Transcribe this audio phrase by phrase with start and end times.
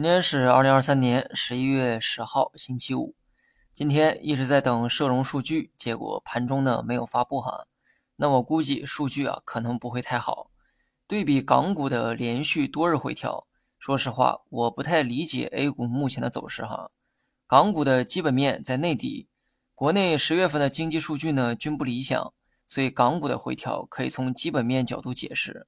[0.00, 3.14] 今天是二零二三年十一月十号，星期五。
[3.74, 7.66] 今天一直在等社融数据，结果盘中呢没有发布哈。
[8.16, 10.50] 那我估计数据啊可能不会太好。
[11.06, 13.46] 对比港股的连续多日回调，
[13.78, 16.90] 说实话我不太理解 A 股目前的走势哈。
[17.46, 19.28] 港股的基本面在内底，
[19.74, 22.32] 国内十月份的经济数据呢均不理想，
[22.66, 25.66] 所以港股的回调可以从基本面角度解释。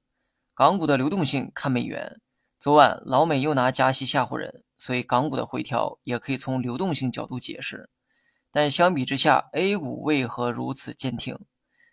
[0.55, 2.19] 港股的流动性看美元。
[2.63, 7.89] 昨晚老美又拿加息吓唬人，所以港股的回调也可以从流动性角度解释。
[8.53, 11.37] 但相比之下，A 股为何如此坚挺？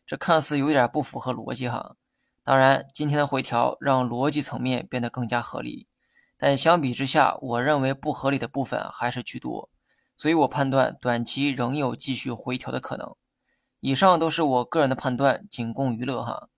[0.07, 1.97] 这看似有点不符合逻辑哈。
[2.45, 5.89] 当然，今天的回调让逻辑层面变得更加合理，
[6.39, 9.69] 但相比之下，我认为不合理的部分还是居多。
[10.17, 13.17] 所以我判断短期仍有继续回调的可能。
[13.81, 16.49] 以上都是我个人的判断，仅供娱乐哈。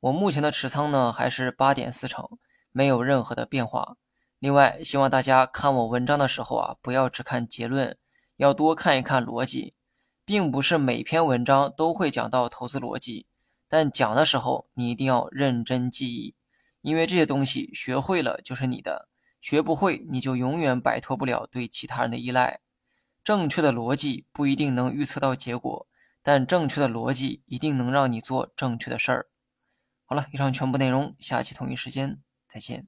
[0.00, 2.28] 我目前的持仓呢还是八点四成。
[2.72, 3.96] 没有任何的变化。
[4.38, 7.96] 另外，希望大家看我文章的时候啊，不要只看结论，
[8.36, 9.74] 要多看一看逻辑。
[10.22, 13.26] 并不是每篇文章都会讲到投资逻辑，
[13.66, 16.36] 但讲的时候你一定要认真记忆，
[16.82, 19.08] 因为这些东西学会了就是你的，
[19.40, 22.60] 学不会你就永远摆脱不了对其他人的依赖。
[23.24, 25.88] 正确的逻辑不一定能预测到结果，
[26.22, 29.26] 但正确的逻辑一定能让你做正确的事儿。
[30.04, 32.20] 好了，以上全部内容，下期同一时间。
[32.50, 32.86] 再见。